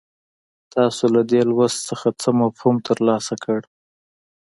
تاسو 0.73 1.03
له 1.15 1.21
دې 1.31 1.41
لوست 1.49 1.79
څخه 1.89 2.07
څه 2.21 2.29
مفهوم 2.41 2.75
ترلاسه 2.87 3.33
کړ. 3.43 3.59